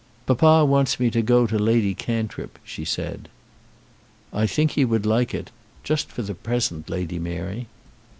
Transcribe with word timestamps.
"Papa 0.25 0.65
wants 0.65 0.99
me 0.99 1.11
to 1.11 1.21
go 1.21 1.45
to 1.45 1.59
Lady 1.59 1.93
Cantrip," 1.93 2.57
she 2.63 2.83
said. 2.83 3.29
"I 4.33 4.47
think 4.47 4.71
he 4.71 4.83
would 4.83 5.05
like 5.05 5.31
it, 5.35 5.51
just 5.83 6.09
for 6.11 6.23
the 6.23 6.33
present, 6.33 6.89
Lady 6.89 7.19
Mary." 7.19 7.67